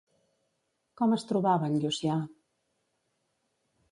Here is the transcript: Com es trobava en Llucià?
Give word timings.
Com 1.01 1.13
es 1.17 1.25
trobava 1.31 1.69
en 1.73 1.77
Llucià? 1.83 2.15